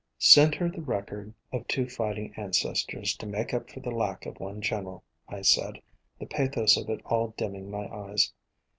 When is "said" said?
5.43-5.79